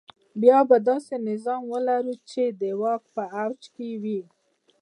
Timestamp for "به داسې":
0.69-1.15